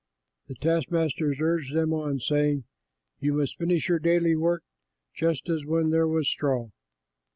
[0.47, 2.63] The taskmasters urged them on, saying,
[3.19, 4.63] "You must finish your daily task
[5.13, 6.71] just as when there was straw."